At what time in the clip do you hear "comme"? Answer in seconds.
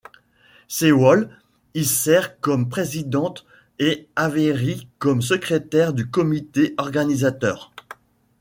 2.39-2.67, 4.97-5.21